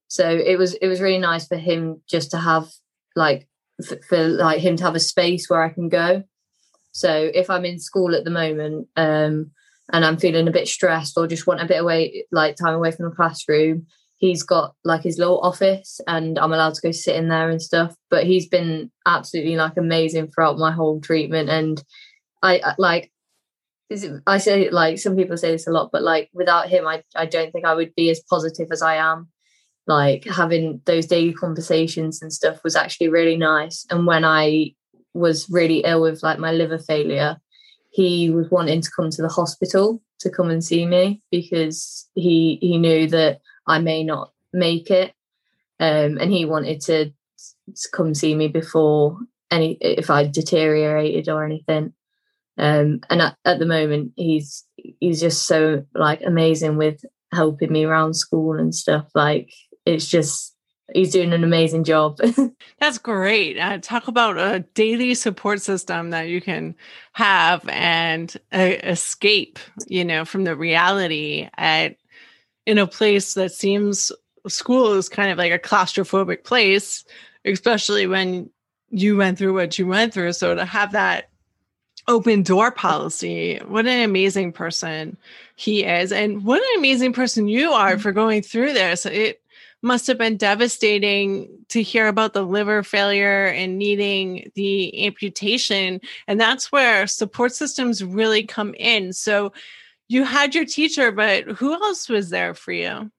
so 0.07 0.29
it 0.29 0.57
was 0.57 0.73
it 0.75 0.87
was 0.87 1.01
really 1.01 1.19
nice 1.19 1.47
for 1.47 1.57
him 1.57 2.01
just 2.07 2.31
to 2.31 2.37
have 2.37 2.67
like 3.15 3.47
for, 3.83 3.97
for 4.07 4.27
like 4.27 4.59
him 4.59 4.75
to 4.77 4.83
have 4.83 4.95
a 4.95 4.99
space 4.99 5.49
where 5.49 5.63
I 5.63 5.69
can 5.69 5.89
go. 5.89 6.23
So 6.91 7.29
if 7.33 7.49
I'm 7.49 7.65
in 7.65 7.79
school 7.79 8.15
at 8.15 8.23
the 8.23 8.29
moment 8.29 8.87
um, 8.95 9.51
and 9.91 10.05
I'm 10.05 10.17
feeling 10.17 10.47
a 10.47 10.51
bit 10.51 10.67
stressed 10.67 11.17
or 11.17 11.27
just 11.27 11.45
want 11.45 11.61
a 11.61 11.65
bit 11.65 11.81
away, 11.81 12.25
like 12.31 12.55
time 12.55 12.73
away 12.73 12.91
from 12.91 13.09
the 13.09 13.15
classroom, 13.15 13.87
he's 14.15 14.43
got 14.43 14.73
like 14.85 15.01
his 15.01 15.17
little 15.17 15.41
office 15.41 15.99
and 16.07 16.39
I'm 16.39 16.53
allowed 16.53 16.75
to 16.75 16.81
go 16.81 16.91
sit 16.91 17.17
in 17.17 17.27
there 17.27 17.49
and 17.49 17.61
stuff. 17.61 17.93
But 18.09 18.25
he's 18.25 18.47
been 18.47 18.91
absolutely 19.05 19.57
like 19.57 19.75
amazing 19.75 20.31
throughout 20.31 20.57
my 20.57 20.71
whole 20.71 21.01
treatment. 21.01 21.49
And 21.49 21.83
I 22.41 22.75
like, 22.77 23.11
it, 23.89 24.21
I 24.25 24.37
say 24.37 24.69
like 24.69 24.97
some 24.97 25.17
people 25.17 25.35
say 25.35 25.51
this 25.51 25.67
a 25.67 25.71
lot, 25.71 25.89
but 25.91 26.01
like 26.01 26.29
without 26.33 26.69
him, 26.69 26.87
I, 26.87 27.03
I 27.13 27.25
don't 27.25 27.51
think 27.51 27.65
I 27.65 27.75
would 27.75 27.93
be 27.95 28.09
as 28.09 28.23
positive 28.29 28.69
as 28.71 28.81
I 28.81 28.95
am 28.95 29.27
like 29.87 30.25
having 30.25 30.81
those 30.85 31.05
daily 31.05 31.33
conversations 31.33 32.21
and 32.21 32.33
stuff 32.33 32.63
was 32.63 32.75
actually 32.75 33.09
really 33.09 33.37
nice. 33.37 33.85
And 33.89 34.05
when 34.07 34.25
i 34.25 34.73
was 35.13 35.49
really 35.49 35.79
ill 35.79 36.01
with 36.01 36.21
like 36.23 36.39
my 36.39 36.51
liver 36.51 36.77
failure 36.77 37.37
he 37.89 38.29
was 38.29 38.51
wanting 38.51 38.81
to 38.81 38.91
come 38.93 39.09
to 39.09 39.21
the 39.21 39.29
hospital 39.29 40.01
to 40.19 40.29
come 40.29 40.49
and 40.49 40.61
see 40.61 40.85
me 40.85 41.21
because 41.31 42.09
he 42.15 42.57
he 42.61 42.77
knew 42.77 43.07
that 43.07 43.39
i 43.67 43.79
may 43.79 44.03
not 44.03 44.31
make 44.55 44.89
it. 44.89 45.13
Um, 45.79 46.17
and 46.17 46.31
he 46.31 46.45
wanted 46.45 46.79
to, 46.81 47.05
to 47.07 47.89
come 47.91 48.15
see 48.15 48.33
me 48.33 48.47
before 48.47 49.19
any 49.51 49.73
if 49.81 50.09
i 50.09 50.25
deteriorated 50.25 51.29
or 51.29 51.43
anything. 51.43 51.93
Um, 52.57 53.01
and 53.09 53.21
at, 53.21 53.35
at 53.43 53.59
the 53.59 53.65
moment 53.65 54.13
he's 54.15 54.63
he's 54.99 55.19
just 55.19 55.45
so 55.45 55.85
like 55.93 56.21
amazing 56.25 56.77
with 56.77 57.03
helping 57.33 57.71
me 57.71 57.83
around 57.83 58.13
school 58.15 58.57
and 58.57 58.73
stuff 58.73 59.05
like 59.13 59.51
it's 59.85 60.07
just 60.07 60.55
he's 60.93 61.11
doing 61.11 61.33
an 61.33 61.43
amazing 61.43 61.83
job. 61.83 62.19
That's 62.79 62.97
great. 62.97 63.57
Uh, 63.57 63.79
talk 63.79 64.07
about 64.07 64.37
a 64.37 64.59
daily 64.73 65.15
support 65.15 65.61
system 65.61 66.11
that 66.11 66.27
you 66.27 66.41
can 66.41 66.75
have 67.13 67.67
and 67.69 68.35
uh, 68.53 68.73
escape, 68.83 69.59
you 69.87 70.05
know, 70.05 70.25
from 70.25 70.43
the 70.43 70.55
reality 70.55 71.49
at 71.57 71.97
in 72.65 72.77
a 72.77 72.87
place 72.87 73.35
that 73.35 73.51
seems 73.51 74.11
school 74.47 74.93
is 74.93 75.09
kind 75.09 75.31
of 75.31 75.37
like 75.37 75.51
a 75.51 75.59
claustrophobic 75.59 76.43
place, 76.43 77.03
especially 77.45 78.07
when 78.07 78.49
you 78.89 79.17
went 79.17 79.37
through 79.37 79.53
what 79.53 79.77
you 79.77 79.87
went 79.87 80.13
through. 80.13 80.33
So 80.33 80.55
to 80.55 80.65
have 80.65 80.91
that 80.91 81.29
open 82.07 82.43
door 82.43 82.71
policy, 82.71 83.59
what 83.67 83.87
an 83.87 84.03
amazing 84.03 84.51
person 84.51 85.17
he 85.55 85.83
is, 85.83 86.11
and 86.11 86.43
what 86.43 86.61
an 86.61 86.79
amazing 86.79 87.13
person 87.13 87.47
you 87.47 87.71
are 87.71 87.93
mm-hmm. 87.93 88.01
for 88.01 88.11
going 88.11 88.41
through 88.41 88.73
this. 88.73 89.05
It 89.05 89.41
must 89.81 90.07
have 90.07 90.17
been 90.17 90.37
devastating 90.37 91.47
to 91.69 91.81
hear 91.81 92.07
about 92.07 92.33
the 92.33 92.43
liver 92.43 92.81
failure 92.83 93.45
and 93.47 93.77
needing 93.77 94.51
the 94.55 95.05
amputation. 95.05 96.01
And 96.27 96.39
that's 96.39 96.71
where 96.71 97.07
support 97.07 97.53
systems 97.53 98.03
really 98.03 98.43
come 98.43 98.73
in. 98.75 99.13
So 99.13 99.53
you 100.07 100.23
had 100.23 100.55
your 100.55 100.65
teacher, 100.65 101.11
but 101.11 101.43
who 101.43 101.73
else 101.73 102.09
was 102.09 102.29
there 102.29 102.53
for 102.53 102.71
you? 102.71 103.11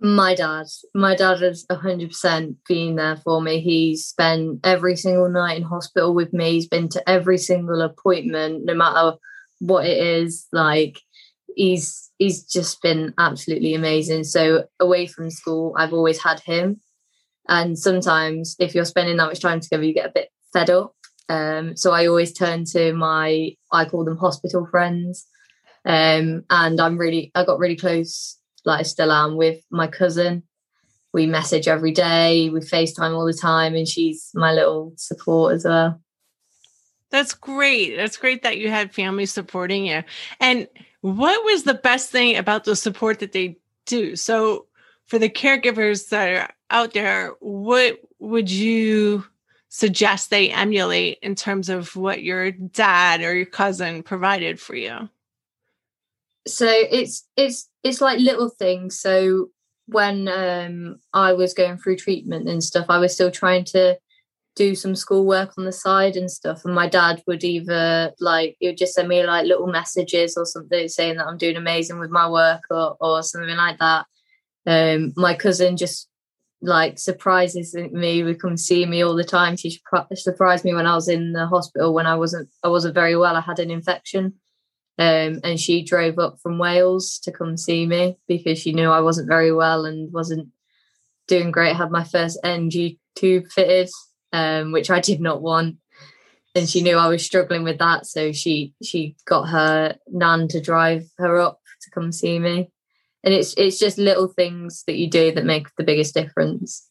My 0.00 0.34
dad. 0.34 0.66
My 0.94 1.14
dad 1.14 1.42
has 1.42 1.64
100% 1.70 2.56
been 2.68 2.96
there 2.96 3.16
for 3.16 3.40
me. 3.40 3.60
He's 3.60 4.04
spent 4.04 4.58
every 4.64 4.96
single 4.96 5.28
night 5.28 5.58
in 5.58 5.62
hospital 5.62 6.12
with 6.12 6.32
me. 6.32 6.52
He's 6.52 6.66
been 6.66 6.88
to 6.88 7.08
every 7.08 7.38
single 7.38 7.80
appointment, 7.80 8.64
no 8.64 8.74
matter 8.74 9.16
what 9.60 9.86
it 9.86 9.96
is. 9.96 10.48
Like, 10.50 10.98
he's 11.54 12.10
he's 12.22 12.44
just 12.44 12.80
been 12.82 13.12
absolutely 13.18 13.74
amazing. 13.74 14.22
So 14.22 14.64
away 14.78 15.06
from 15.06 15.28
school, 15.28 15.74
I've 15.76 15.92
always 15.92 16.22
had 16.22 16.38
him. 16.38 16.80
And 17.48 17.76
sometimes 17.76 18.54
if 18.60 18.74
you're 18.74 18.84
spending 18.84 19.16
that 19.16 19.26
much 19.26 19.40
time 19.40 19.58
together, 19.58 19.82
you 19.82 19.92
get 19.92 20.08
a 20.08 20.12
bit 20.14 20.28
fed 20.52 20.70
up. 20.70 20.94
Um, 21.28 21.76
so 21.76 21.90
I 21.90 22.06
always 22.06 22.32
turn 22.32 22.64
to 22.66 22.92
my 22.92 23.56
I 23.72 23.84
call 23.86 24.04
them 24.04 24.18
hospital 24.18 24.68
friends. 24.70 25.26
Um, 25.84 26.44
and 26.48 26.80
I'm 26.80 26.96
really 26.96 27.32
I 27.34 27.44
got 27.44 27.58
really 27.58 27.76
close, 27.76 28.38
like 28.64 28.80
I 28.80 28.82
still 28.84 29.10
am, 29.10 29.36
with 29.36 29.60
my 29.70 29.88
cousin. 29.88 30.44
We 31.12 31.26
message 31.26 31.66
every 31.66 31.92
day, 31.92 32.50
we 32.50 32.60
FaceTime 32.60 33.14
all 33.14 33.26
the 33.26 33.32
time, 33.34 33.74
and 33.74 33.88
she's 33.88 34.30
my 34.32 34.52
little 34.52 34.92
support 34.96 35.54
as 35.54 35.64
well. 35.64 36.00
That's 37.10 37.34
great. 37.34 37.96
That's 37.96 38.16
great 38.16 38.42
that 38.44 38.58
you 38.58 38.70
had 38.70 38.94
family 38.94 39.26
supporting 39.26 39.84
you. 39.84 40.04
And 40.40 40.68
what 41.02 41.44
was 41.44 41.64
the 41.64 41.74
best 41.74 42.10
thing 42.10 42.36
about 42.36 42.64
the 42.64 42.74
support 42.74 43.18
that 43.20 43.32
they 43.32 43.58
do? 43.86 44.16
So, 44.16 44.66
for 45.06 45.18
the 45.18 45.28
caregivers 45.28 46.08
that 46.08 46.28
are 46.28 46.48
out 46.70 46.94
there, 46.94 47.32
what 47.40 48.00
would 48.18 48.50
you 48.50 49.24
suggest 49.68 50.30
they 50.30 50.50
emulate 50.50 51.18
in 51.22 51.34
terms 51.34 51.68
of 51.68 51.94
what 51.96 52.22
your 52.22 52.50
dad 52.50 53.20
or 53.20 53.34
your 53.34 53.46
cousin 53.46 54.02
provided 54.02 54.60
for 54.60 54.76
you? 54.76 55.08
So 56.46 56.66
it's 56.68 57.26
it's 57.36 57.68
it's 57.82 58.00
like 58.00 58.18
little 58.18 58.48
things. 58.48 58.98
So 58.98 59.50
when 59.86 60.28
um, 60.28 61.00
I 61.12 61.32
was 61.32 61.52
going 61.52 61.78
through 61.78 61.96
treatment 61.96 62.48
and 62.48 62.62
stuff, 62.62 62.86
I 62.88 62.98
was 62.98 63.12
still 63.12 63.30
trying 63.30 63.64
to 63.66 63.98
do 64.54 64.74
some 64.74 64.94
schoolwork 64.94 65.52
on 65.56 65.64
the 65.64 65.72
side 65.72 66.16
and 66.16 66.30
stuff. 66.30 66.64
And 66.64 66.74
my 66.74 66.88
dad 66.88 67.22
would 67.26 67.42
either 67.42 68.12
like 68.20 68.56
he 68.60 68.68
would 68.68 68.76
just 68.76 68.94
send 68.94 69.08
me 69.08 69.24
like 69.24 69.46
little 69.46 69.66
messages 69.66 70.36
or 70.36 70.44
something 70.44 70.88
saying 70.88 71.16
that 71.16 71.26
I'm 71.26 71.38
doing 71.38 71.56
amazing 71.56 71.98
with 71.98 72.10
my 72.10 72.28
work 72.28 72.62
or 72.70 72.96
or 73.00 73.22
something 73.22 73.56
like 73.56 73.78
that. 73.78 74.06
Um, 74.66 75.12
my 75.16 75.34
cousin 75.34 75.76
just 75.76 76.08
like 76.60 76.98
surprises 76.98 77.74
me 77.74 78.22
would 78.22 78.40
come 78.40 78.56
see 78.56 78.86
me 78.86 79.02
all 79.02 79.16
the 79.16 79.24
time. 79.24 79.56
She 79.56 79.80
surprised 80.14 80.64
me 80.64 80.74
when 80.74 80.86
I 80.86 80.94
was 80.94 81.08
in 81.08 81.32
the 81.32 81.46
hospital 81.46 81.94
when 81.94 82.06
I 82.06 82.14
wasn't 82.14 82.48
I 82.62 82.68
wasn't 82.68 82.94
very 82.94 83.16
well. 83.16 83.36
I 83.36 83.40
had 83.40 83.58
an 83.58 83.70
infection. 83.70 84.34
Um, 84.98 85.40
and 85.42 85.58
she 85.58 85.82
drove 85.82 86.18
up 86.18 86.36
from 86.42 86.58
Wales 86.58 87.18
to 87.24 87.32
come 87.32 87.56
see 87.56 87.86
me 87.86 88.18
because 88.28 88.58
she 88.58 88.72
knew 88.72 88.90
I 88.90 89.00
wasn't 89.00 89.26
very 89.26 89.50
well 89.50 89.86
and 89.86 90.12
wasn't 90.12 90.50
doing 91.26 91.50
great. 91.50 91.70
I 91.70 91.78
had 91.78 91.90
my 91.90 92.04
first 92.04 92.38
NG 92.44 92.98
tube 93.16 93.46
fitted 93.46 93.88
um, 94.32 94.72
which 94.72 94.90
I 94.90 95.00
did 95.00 95.20
not 95.20 95.42
want. 95.42 95.76
And 96.54 96.68
she 96.68 96.82
knew 96.82 96.96
I 96.96 97.08
was 97.08 97.24
struggling 97.24 97.64
with 97.64 97.78
that, 97.78 98.06
so 98.06 98.32
she 98.32 98.74
she 98.82 99.16
got 99.24 99.48
her 99.48 99.96
nan 100.08 100.48
to 100.48 100.60
drive 100.60 101.04
her 101.18 101.38
up 101.38 101.60
to 101.82 101.90
come 101.90 102.12
see 102.12 102.38
me. 102.38 102.70
And 103.24 103.32
it's 103.32 103.54
it's 103.56 103.78
just 103.78 103.96
little 103.98 104.28
things 104.28 104.84
that 104.86 104.96
you 104.96 105.08
do 105.08 105.32
that 105.32 105.44
make 105.44 105.68
the 105.76 105.84
biggest 105.84 106.14
difference. 106.14 106.88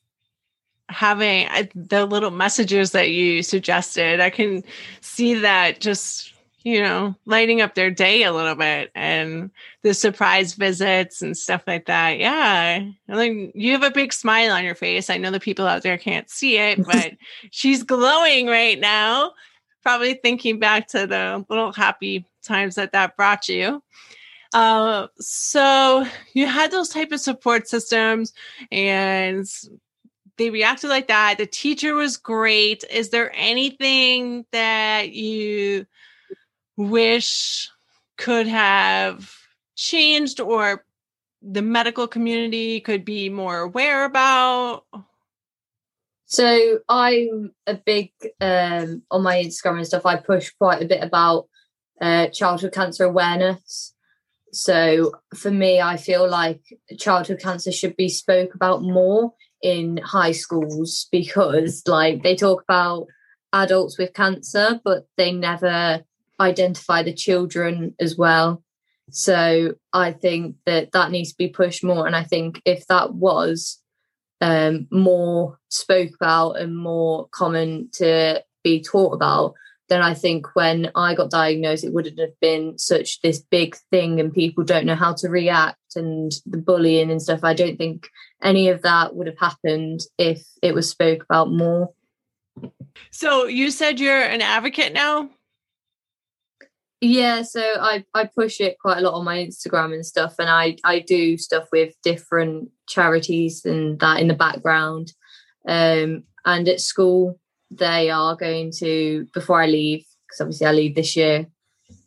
having 0.89 1.47
the 1.73 2.05
little 2.05 2.31
messages 2.31 2.91
that 2.91 3.11
you 3.11 3.41
suggested. 3.43 4.19
I 4.19 4.29
can 4.29 4.63
see 4.99 5.35
that 5.35 5.79
just 5.79 6.33
you 6.63 6.81
know 6.81 7.15
lighting 7.25 7.61
up 7.61 7.75
their 7.75 7.91
day 7.91 8.23
a 8.23 8.31
little 8.31 8.55
bit 8.55 8.91
and 8.93 9.49
the 9.81 9.93
surprise 9.93 10.53
visits 10.53 11.21
and 11.21 11.37
stuff 11.37 11.63
like 11.67 11.85
that. 11.85 12.19
Yeah, 12.19 12.81
I 13.09 13.15
think 13.15 13.53
you 13.55 13.71
have 13.73 13.83
a 13.83 13.91
big 13.91 14.13
smile 14.13 14.51
on 14.51 14.63
your 14.63 14.75
face. 14.75 15.09
I 15.09 15.17
know 15.17 15.31
the 15.31 15.39
people 15.39 15.67
out 15.67 15.83
there 15.83 15.97
can't 15.97 16.29
see 16.29 16.57
it, 16.57 16.85
but 16.85 17.13
she's 17.49 17.83
glowing 17.83 18.47
right 18.47 18.79
now. 18.79 19.33
Probably 19.83 20.13
thinking 20.13 20.59
back 20.59 20.87
to 20.89 21.07
the 21.07 21.45
little 21.49 21.71
happy 21.71 22.25
times 22.43 22.75
that 22.75 22.91
that 22.91 23.15
brought 23.17 23.49
you. 23.49 23.81
Uh, 24.53 25.07
so 25.17 26.05
you 26.33 26.45
had 26.45 26.71
those 26.71 26.89
type 26.89 27.11
of 27.11 27.21
support 27.21 27.67
systems 27.67 28.33
and 28.71 29.47
they 30.37 30.49
reacted 30.49 30.89
like 30.89 31.07
that. 31.07 31.37
The 31.37 31.45
teacher 31.45 31.93
was 31.93 32.17
great. 32.17 32.83
Is 32.91 33.09
there 33.09 33.31
anything 33.35 34.45
that 34.51 35.11
you 35.13 35.85
wish 36.81 37.69
could 38.17 38.47
have 38.47 39.33
changed 39.75 40.39
or 40.39 40.85
the 41.41 41.61
medical 41.61 42.07
community 42.07 42.79
could 42.79 43.03
be 43.03 43.29
more 43.29 43.59
aware 43.59 44.05
about? 44.05 44.83
So 46.25 46.79
I'm 46.87 47.51
a 47.67 47.73
big 47.73 48.11
um, 48.39 49.03
on 49.11 49.23
my 49.23 49.35
Instagram 49.35 49.77
and 49.77 49.87
stuff. 49.87 50.05
I 50.05 50.15
push 50.15 50.49
quite 50.51 50.81
a 50.81 50.87
bit 50.87 51.03
about 51.03 51.47
uh, 51.99 52.27
childhood 52.27 52.73
cancer 52.73 53.03
awareness. 53.03 53.93
So 54.53 55.13
for 55.35 55.51
me, 55.51 55.81
I 55.81 55.97
feel 55.97 56.29
like 56.29 56.61
childhood 56.97 57.39
cancer 57.39 57.71
should 57.71 57.95
be 57.97 58.09
spoke 58.09 58.55
about 58.55 58.81
more 58.81 59.33
in 59.61 59.97
high 59.97 60.31
schools 60.31 61.07
because, 61.11 61.83
like, 61.85 62.23
they 62.23 62.35
talk 62.35 62.63
about 62.63 63.07
adults 63.53 63.97
with 63.97 64.13
cancer, 64.13 64.79
but 64.83 65.07
they 65.17 65.31
never 65.31 66.03
identify 66.41 67.03
the 67.03 67.13
children 67.13 67.95
as 67.99 68.17
well. 68.17 68.63
So 69.11 69.75
I 69.93 70.11
think 70.11 70.55
that 70.65 70.91
that 70.93 71.11
needs 71.11 71.31
to 71.31 71.37
be 71.37 71.49
pushed 71.49 71.83
more. 71.83 72.07
And 72.07 72.15
I 72.15 72.23
think 72.23 72.61
if 72.65 72.87
that 72.87 73.13
was 73.13 73.79
um, 74.39 74.87
more 74.91 75.59
spoke 75.69 76.11
about 76.15 76.53
and 76.53 76.77
more 76.77 77.27
common 77.31 77.89
to 77.93 78.43
be 78.63 78.81
taught 78.81 79.13
about, 79.13 79.53
then 79.89 80.01
I 80.01 80.13
think 80.13 80.55
when 80.55 80.89
I 80.95 81.15
got 81.15 81.29
diagnosed, 81.29 81.83
it 81.83 81.93
wouldn't 81.93 82.19
have 82.19 82.39
been 82.39 82.77
such 82.77 83.21
this 83.21 83.39
big 83.39 83.75
thing 83.91 84.21
and 84.21 84.33
people 84.33 84.63
don't 84.63 84.85
know 84.85 84.95
how 84.95 85.13
to 85.15 85.27
react 85.27 85.77
and 85.97 86.31
the 86.45 86.57
bullying 86.57 87.11
and 87.11 87.21
stuff. 87.21 87.41
I 87.43 87.53
don't 87.53 87.77
think 87.77 88.07
any 88.41 88.69
of 88.69 88.83
that 88.83 89.15
would 89.15 89.27
have 89.27 89.39
happened 89.39 89.99
if 90.17 90.43
it 90.61 90.73
was 90.73 90.89
spoke 90.89 91.23
about 91.23 91.51
more. 91.51 91.89
So 93.11 93.47
you 93.47 93.69
said 93.69 93.99
you're 93.99 94.21
an 94.21 94.41
advocate 94.41 94.93
now? 94.93 95.29
Yeah, 97.03 97.41
so 97.41 97.61
I, 97.61 98.05
I 98.13 98.25
push 98.25 98.61
it 98.61 98.77
quite 98.79 98.99
a 98.99 99.01
lot 99.01 99.15
on 99.15 99.25
my 99.25 99.37
Instagram 99.37 99.91
and 99.91 100.05
stuff, 100.05 100.35
and 100.37 100.47
I, 100.47 100.77
I 100.83 100.99
do 100.99 101.35
stuff 101.35 101.67
with 101.71 101.95
different 102.03 102.69
charities 102.87 103.65
and 103.65 103.99
that 103.99 104.19
in 104.19 104.27
the 104.27 104.35
background. 104.35 105.11
Um, 105.67 106.23
and 106.45 106.67
at 106.67 106.79
school, 106.79 107.39
they 107.71 108.11
are 108.11 108.35
going 108.35 108.71
to 108.77 109.27
before 109.33 109.61
I 109.61 109.65
leave 109.65 110.05
because 110.27 110.41
obviously 110.41 110.67
I 110.67 110.71
leave 110.73 110.95
this 110.95 111.15
year. 111.15 111.47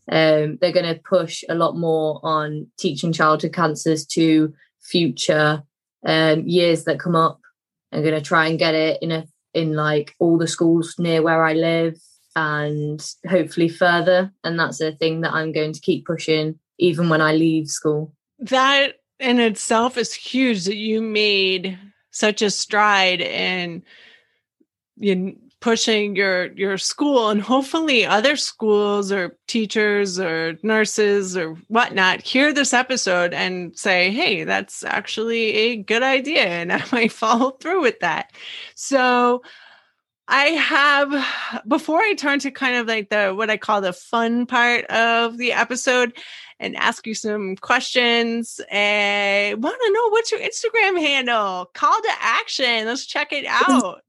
Um, 0.08 0.58
they're 0.60 0.72
going 0.72 0.94
to 0.94 1.00
push 1.08 1.42
a 1.48 1.56
lot 1.56 1.76
more 1.76 2.20
on 2.22 2.68
teaching 2.78 3.12
childhood 3.12 3.52
cancers 3.52 4.06
to 4.08 4.54
future 4.80 5.64
um, 6.06 6.46
years 6.46 6.84
that 6.84 7.00
come 7.00 7.16
up. 7.16 7.40
I'm 7.90 8.02
going 8.02 8.14
to 8.14 8.20
try 8.20 8.46
and 8.46 8.58
get 8.58 8.74
it 8.74 9.02
in 9.02 9.10
a 9.10 9.26
in 9.54 9.74
like 9.74 10.14
all 10.20 10.38
the 10.38 10.48
schools 10.48 10.94
near 10.98 11.22
where 11.22 11.44
I 11.44 11.54
live 11.54 11.96
and 12.36 13.14
hopefully 13.28 13.68
further. 13.68 14.32
And 14.42 14.58
that's 14.58 14.80
a 14.80 14.92
thing 14.92 15.20
that 15.22 15.32
I'm 15.32 15.52
going 15.52 15.72
to 15.72 15.80
keep 15.80 16.06
pushing 16.06 16.58
even 16.78 17.08
when 17.08 17.20
I 17.20 17.32
leave 17.32 17.68
school. 17.68 18.12
That 18.38 19.00
in 19.20 19.40
itself 19.40 19.96
is 19.96 20.12
huge 20.12 20.64
that 20.64 20.76
you 20.76 21.00
made 21.00 21.78
such 22.10 22.42
a 22.42 22.50
stride 22.50 23.20
in 23.20 23.82
in 25.00 25.36
pushing 25.64 26.14
your 26.14 26.52
your 26.52 26.76
school 26.76 27.30
and 27.30 27.40
hopefully 27.40 28.04
other 28.04 28.36
schools 28.36 29.10
or 29.10 29.34
teachers 29.46 30.20
or 30.20 30.58
nurses 30.62 31.38
or 31.38 31.54
whatnot 31.68 32.20
hear 32.20 32.52
this 32.52 32.74
episode 32.74 33.32
and 33.32 33.76
say 33.76 34.10
hey 34.10 34.44
that's 34.44 34.84
actually 34.84 35.54
a 35.54 35.76
good 35.76 36.02
idea 36.02 36.44
and 36.44 36.70
i 36.72 36.84
might 36.92 37.10
follow 37.10 37.52
through 37.52 37.80
with 37.80 37.98
that 38.00 38.30
so 38.74 39.42
i 40.28 40.46
have 40.46 41.10
before 41.68 42.00
i 42.00 42.14
turn 42.14 42.38
to 42.38 42.50
kind 42.50 42.76
of 42.76 42.86
like 42.86 43.10
the 43.10 43.32
what 43.32 43.50
i 43.50 43.56
call 43.56 43.80
the 43.80 43.92
fun 43.92 44.46
part 44.46 44.84
of 44.86 45.38
the 45.38 45.52
episode 45.52 46.12
and 46.60 46.76
ask 46.76 47.06
you 47.06 47.14
some 47.14 47.56
questions. 47.56 48.60
I 48.70 49.54
want 49.58 49.76
to 49.84 49.92
know 49.92 50.08
what's 50.10 50.32
your 50.32 50.40
Instagram 50.40 50.98
handle? 50.98 51.70
Call 51.74 52.00
to 52.00 52.12
action. 52.20 52.86
Let's 52.86 53.06
check 53.06 53.32
it 53.32 53.44
out. 53.46 54.00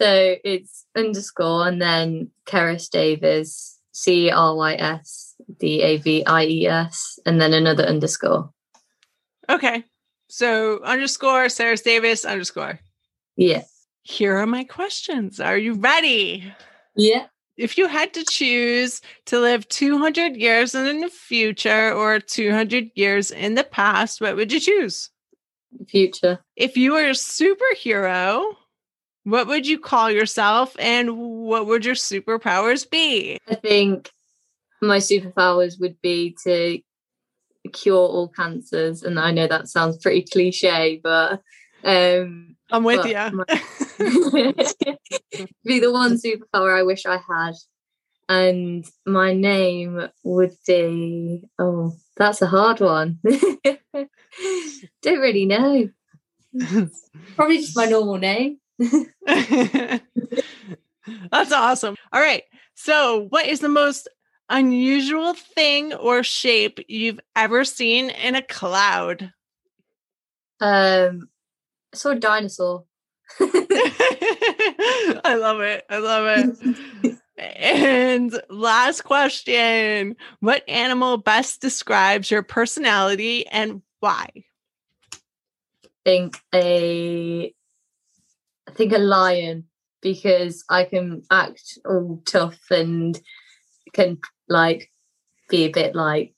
So 0.00 0.36
it's 0.44 0.86
underscore 0.96 1.68
and 1.68 1.80
then 1.80 2.30
Cerys 2.46 2.90
Davies, 2.90 3.78
C 3.92 4.30
R 4.30 4.54
Y 4.56 4.74
S 4.74 5.34
D 5.58 5.82
A 5.82 5.96
V 5.98 6.24
I 6.26 6.44
E 6.44 6.66
S, 6.66 7.18
and 7.24 7.40
then 7.40 7.52
another 7.52 7.84
underscore. 7.84 8.50
Okay. 9.48 9.84
So 10.28 10.82
underscore 10.82 11.46
Cerys 11.46 11.82
Davies 11.82 12.24
underscore. 12.24 12.80
Yeah. 13.36 13.62
Here 14.04 14.36
are 14.36 14.46
my 14.46 14.64
questions. 14.64 15.40
Are 15.40 15.56
you 15.56 15.74
ready? 15.74 16.52
Yeah. 16.94 17.26
If 17.56 17.78
you 17.78 17.88
had 17.88 18.12
to 18.14 18.24
choose 18.24 19.00
to 19.26 19.40
live 19.40 19.66
200 19.68 20.36
years 20.36 20.74
in 20.74 21.00
the 21.00 21.08
future 21.08 21.92
or 21.92 22.20
200 22.20 22.90
years 22.94 23.30
in 23.30 23.54
the 23.54 23.64
past, 23.64 24.20
what 24.20 24.36
would 24.36 24.52
you 24.52 24.60
choose? 24.60 25.08
Future. 25.88 26.40
If 26.54 26.76
you 26.76 26.92
were 26.92 27.08
a 27.08 27.12
superhero, 27.12 28.44
what 29.22 29.46
would 29.46 29.66
you 29.66 29.78
call 29.78 30.10
yourself 30.10 30.76
and 30.78 31.16
what 31.16 31.66
would 31.66 31.84
your 31.84 31.94
superpowers 31.94 32.88
be? 32.88 33.38
I 33.48 33.54
think 33.54 34.10
my 34.82 34.98
superpowers 34.98 35.80
would 35.80 35.98
be 36.02 36.36
to 36.44 36.78
cure 37.72 37.96
all 37.96 38.28
cancers. 38.28 39.02
And 39.02 39.18
I 39.18 39.30
know 39.30 39.46
that 39.46 39.68
sounds 39.68 39.96
pretty 39.96 40.22
cliche, 40.22 41.00
but 41.02 41.40
um 41.84 42.53
I'm 42.74 42.82
with 42.82 43.06
you. 43.06 43.14
My, 43.14 43.44
be 45.64 45.78
the 45.78 45.92
one 45.92 46.18
superpower 46.18 46.76
I 46.76 46.82
wish 46.82 47.06
I 47.06 47.18
had. 47.18 47.54
And 48.28 48.84
my 49.06 49.32
name 49.32 50.08
would 50.24 50.56
be 50.66 51.42
oh, 51.58 51.94
that's 52.16 52.42
a 52.42 52.48
hard 52.48 52.80
one. 52.80 53.20
Don't 55.02 55.20
really 55.20 55.46
know. 55.46 55.88
Probably 57.36 57.58
just 57.58 57.76
my 57.76 57.84
normal 57.84 58.18
name. 58.18 58.58
That's 61.30 61.52
awesome. 61.52 61.94
All 62.12 62.20
right. 62.20 62.42
So, 62.74 63.26
what 63.28 63.46
is 63.46 63.60
the 63.60 63.68
most 63.68 64.08
unusual 64.48 65.34
thing 65.34 65.94
or 65.94 66.24
shape 66.24 66.80
you've 66.88 67.20
ever 67.36 67.64
seen 67.64 68.10
in 68.10 68.34
a 68.34 68.42
cloud? 68.42 69.32
Um, 70.60 71.28
I 71.94 71.96
saw 71.96 72.10
a 72.10 72.16
dinosaur. 72.16 72.84
I 73.40 75.36
love 75.38 75.60
it. 75.60 75.84
I 75.88 75.98
love 75.98 76.56
it. 77.06 77.16
and 77.38 78.42
last 78.50 79.02
question 79.02 80.16
What 80.40 80.68
animal 80.68 81.18
best 81.18 81.60
describes 81.60 82.32
your 82.32 82.42
personality 82.42 83.46
and 83.46 83.80
why? 84.00 84.28
I 84.34 85.88
think 86.04 86.36
a 86.52 87.54
I 88.66 88.70
think 88.72 88.92
a 88.92 88.98
lion 88.98 89.66
because 90.02 90.64
I 90.68 90.82
can 90.82 91.22
act 91.30 91.78
all 91.88 92.20
tough 92.26 92.58
and 92.72 93.16
can 93.92 94.18
like 94.48 94.90
be 95.48 95.66
a 95.66 95.70
bit 95.70 95.94
like 95.94 96.34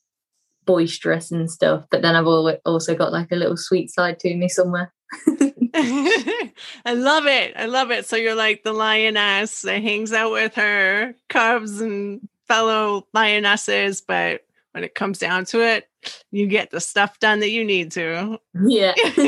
boisterous 0.66 1.32
and 1.32 1.50
stuff. 1.50 1.86
But 1.90 2.02
then 2.02 2.14
I've 2.14 2.26
also 2.26 2.94
got 2.94 3.10
like 3.10 3.32
a 3.32 3.36
little 3.36 3.56
sweet 3.56 3.90
side 3.90 4.20
to 4.20 4.36
me 4.36 4.50
somewhere. 4.50 4.92
I 5.74 6.52
love 6.86 7.26
it. 7.26 7.54
I 7.56 7.66
love 7.66 7.90
it. 7.90 8.06
So 8.06 8.16
you're 8.16 8.34
like 8.34 8.62
the 8.62 8.72
lioness 8.72 9.62
that 9.62 9.82
hangs 9.82 10.12
out 10.12 10.32
with 10.32 10.54
her 10.54 11.14
cubs 11.28 11.80
and 11.80 12.28
fellow 12.46 13.06
lionesses, 13.12 14.00
but 14.00 14.44
when 14.72 14.84
it 14.84 14.94
comes 14.94 15.18
down 15.18 15.44
to 15.46 15.60
it, 15.60 15.88
you 16.30 16.46
get 16.46 16.70
the 16.70 16.80
stuff 16.80 17.18
done 17.18 17.40
that 17.40 17.50
you 17.50 17.64
need 17.64 17.92
to. 17.92 18.38
Yeah. 18.66 18.94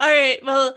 All 0.00 0.08
right. 0.08 0.38
Well, 0.44 0.74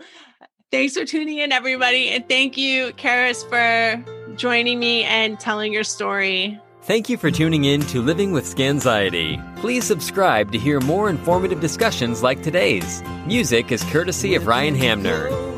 Thanks 0.70 0.92
for 0.92 1.06
tuning 1.06 1.38
in, 1.38 1.50
everybody. 1.50 2.10
And 2.10 2.28
thank 2.28 2.58
you, 2.58 2.92
Cerys, 2.92 3.42
for 3.48 4.34
joining 4.34 4.78
me 4.78 5.02
and 5.04 5.40
telling 5.40 5.72
your 5.72 5.84
story. 5.84 6.60
Thank 6.88 7.10
you 7.10 7.18
for 7.18 7.30
tuning 7.30 7.66
in 7.66 7.82
to 7.88 8.00
Living 8.00 8.32
with 8.32 8.46
Scanxiety. 8.46 9.36
Please 9.56 9.84
subscribe 9.84 10.52
to 10.52 10.58
hear 10.58 10.80
more 10.80 11.10
informative 11.10 11.60
discussions 11.60 12.22
like 12.22 12.42
today's. 12.42 13.02
Music 13.26 13.70
is 13.70 13.84
courtesy 13.84 14.34
of 14.34 14.46
Ryan 14.46 14.74
Hamner. 14.74 15.57